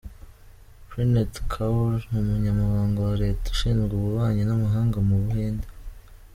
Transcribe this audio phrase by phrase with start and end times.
[0.87, 5.67] Preenet Kaur, Umunyamabanga wa Leta ushinzwe Ububanyi n’Amahanga mu Buhinde.